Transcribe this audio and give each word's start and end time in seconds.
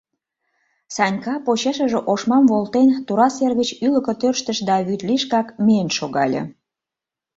Санька, 0.95 1.33
почешыже 1.45 1.99
ошмам 2.13 2.43
волтен, 2.51 2.87
тура 3.05 3.27
сер 3.37 3.51
гыч 3.59 3.69
ӱлыкӧ 3.85 4.13
тӧрштыш 4.21 4.57
да 4.67 4.75
вӱд 4.87 5.01
лишкак, 5.07 5.47
миен 5.65 5.89
шогале. 5.97 6.41